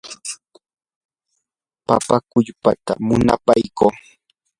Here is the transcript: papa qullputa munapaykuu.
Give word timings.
papa 1.87 2.15
qullputa 2.29 2.93
munapaykuu. 3.07 3.91